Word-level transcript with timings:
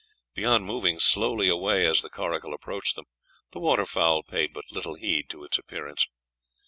Beyond 0.33 0.65
moving 0.65 0.97
slowly 0.97 1.47
away 1.47 1.85
as 1.85 2.01
the 2.01 2.09
coracle 2.09 2.55
approached 2.55 2.95
them, 2.95 3.05
the 3.51 3.59
water 3.59 3.85
fowl 3.85 4.23
paid 4.23 4.51
but 4.51 4.71
little 4.71 4.95
heed 4.95 5.29
to 5.29 5.43
its 5.43 5.59
appearance. 5.59 6.07